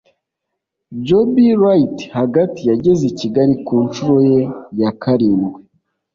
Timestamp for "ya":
4.81-4.91